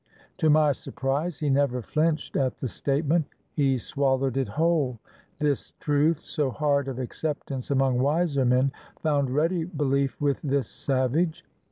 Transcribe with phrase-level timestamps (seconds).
[0.37, 4.97] To my surprise he never flinched at the statement, he swallowed it whole;
[5.37, 8.71] this truth, so hard of acceptance among wiser men,
[9.03, 11.45] found ready belief with this savage.